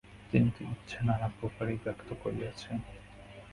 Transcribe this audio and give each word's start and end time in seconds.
তিনি 0.31 0.49
তো 0.55 0.61
ইচ্ছা 0.73 0.99
নানাপ্রকারেই 1.07 1.79
ব্যক্ত 1.85 2.09
করিয়াছেন। 2.23 2.77